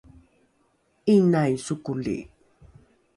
’inai 1.15 1.53
sokoli 1.65 2.17